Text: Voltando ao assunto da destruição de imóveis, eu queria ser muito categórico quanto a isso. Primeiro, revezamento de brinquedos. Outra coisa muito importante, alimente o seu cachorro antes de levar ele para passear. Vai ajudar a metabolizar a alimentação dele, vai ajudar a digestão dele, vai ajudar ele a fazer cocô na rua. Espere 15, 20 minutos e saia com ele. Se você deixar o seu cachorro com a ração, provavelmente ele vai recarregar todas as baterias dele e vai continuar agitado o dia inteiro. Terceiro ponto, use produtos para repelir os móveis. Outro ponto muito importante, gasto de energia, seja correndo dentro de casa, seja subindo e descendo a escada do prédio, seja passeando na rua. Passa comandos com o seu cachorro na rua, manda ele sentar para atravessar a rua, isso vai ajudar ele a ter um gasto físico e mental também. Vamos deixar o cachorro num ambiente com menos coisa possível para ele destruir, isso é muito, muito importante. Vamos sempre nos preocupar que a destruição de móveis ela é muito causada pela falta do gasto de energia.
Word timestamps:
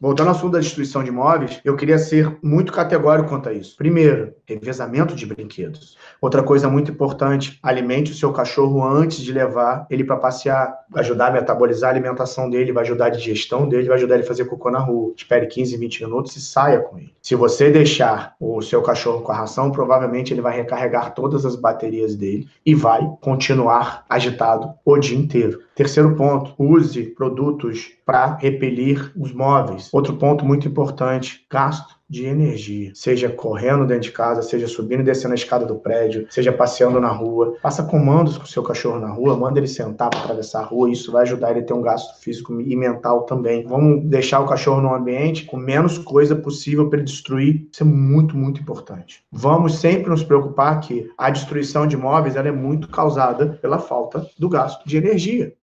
Voltando 0.00 0.28
ao 0.28 0.36
assunto 0.36 0.52
da 0.52 0.60
destruição 0.60 1.02
de 1.02 1.08
imóveis, 1.08 1.60
eu 1.64 1.74
queria 1.74 1.98
ser 1.98 2.38
muito 2.40 2.72
categórico 2.72 3.30
quanto 3.30 3.48
a 3.48 3.52
isso. 3.52 3.76
Primeiro, 3.76 4.32
revezamento 4.46 5.12
de 5.12 5.26
brinquedos. 5.26 5.98
Outra 6.20 6.40
coisa 6.40 6.68
muito 6.68 6.92
importante, 6.92 7.58
alimente 7.60 8.12
o 8.12 8.14
seu 8.14 8.32
cachorro 8.32 8.86
antes 8.86 9.18
de 9.18 9.32
levar 9.32 9.88
ele 9.90 10.04
para 10.04 10.16
passear. 10.16 10.72
Vai 10.88 11.02
ajudar 11.02 11.26
a 11.26 11.32
metabolizar 11.32 11.90
a 11.90 11.92
alimentação 11.94 12.48
dele, 12.48 12.72
vai 12.72 12.84
ajudar 12.84 13.06
a 13.06 13.10
digestão 13.10 13.68
dele, 13.68 13.88
vai 13.88 13.96
ajudar 13.96 14.14
ele 14.14 14.22
a 14.22 14.26
fazer 14.28 14.44
cocô 14.44 14.70
na 14.70 14.78
rua. 14.78 15.12
Espere 15.16 15.48
15, 15.48 15.76
20 15.76 16.04
minutos 16.04 16.36
e 16.36 16.40
saia 16.40 16.78
com 16.78 16.96
ele. 16.96 17.12
Se 17.20 17.34
você 17.34 17.68
deixar 17.68 18.36
o 18.38 18.62
seu 18.62 18.80
cachorro 18.82 19.22
com 19.22 19.32
a 19.32 19.36
ração, 19.36 19.72
provavelmente 19.72 20.32
ele 20.32 20.40
vai 20.40 20.56
recarregar 20.56 21.12
todas 21.12 21.44
as 21.44 21.56
baterias 21.56 22.14
dele 22.14 22.46
e 22.64 22.72
vai 22.72 23.00
continuar 23.20 24.04
agitado 24.08 24.74
o 24.84 24.96
dia 24.96 25.18
inteiro. 25.18 25.58
Terceiro 25.74 26.16
ponto, 26.16 26.54
use 26.58 27.04
produtos 27.04 27.92
para 28.04 28.34
repelir 28.34 29.12
os 29.16 29.32
móveis. 29.32 29.87
Outro 29.92 30.16
ponto 30.16 30.44
muito 30.44 30.68
importante, 30.68 31.44
gasto 31.50 31.98
de 32.08 32.24
energia, 32.24 32.90
seja 32.94 33.28
correndo 33.28 33.86
dentro 33.86 34.04
de 34.04 34.12
casa, 34.12 34.40
seja 34.40 34.66
subindo 34.66 35.00
e 35.00 35.04
descendo 35.04 35.32
a 35.32 35.34
escada 35.34 35.66
do 35.66 35.74
prédio, 35.74 36.26
seja 36.30 36.50
passeando 36.50 36.98
na 36.98 37.10
rua. 37.10 37.56
Passa 37.60 37.82
comandos 37.82 38.38
com 38.38 38.44
o 38.44 38.48
seu 38.48 38.62
cachorro 38.62 38.98
na 38.98 39.10
rua, 39.10 39.36
manda 39.36 39.58
ele 39.58 39.68
sentar 39.68 40.08
para 40.08 40.20
atravessar 40.20 40.60
a 40.60 40.64
rua, 40.64 40.90
isso 40.90 41.12
vai 41.12 41.22
ajudar 41.22 41.50
ele 41.50 41.60
a 41.60 41.64
ter 41.64 41.74
um 41.74 41.82
gasto 41.82 42.18
físico 42.22 42.58
e 42.60 42.74
mental 42.74 43.22
também. 43.22 43.66
Vamos 43.66 44.04
deixar 44.04 44.40
o 44.40 44.46
cachorro 44.46 44.80
num 44.80 44.94
ambiente 44.94 45.44
com 45.44 45.58
menos 45.58 45.98
coisa 45.98 46.34
possível 46.34 46.88
para 46.88 46.98
ele 47.00 47.06
destruir, 47.06 47.68
isso 47.70 47.82
é 47.82 47.86
muito, 47.86 48.36
muito 48.36 48.60
importante. 48.60 49.22
Vamos 49.30 49.78
sempre 49.78 50.08
nos 50.08 50.24
preocupar 50.24 50.80
que 50.80 51.10
a 51.18 51.28
destruição 51.28 51.86
de 51.86 51.96
móveis 51.96 52.36
ela 52.36 52.48
é 52.48 52.52
muito 52.52 52.88
causada 52.88 53.58
pela 53.60 53.78
falta 53.78 54.26
do 54.38 54.48
gasto 54.48 54.88
de 54.88 54.96
energia. 54.96 55.52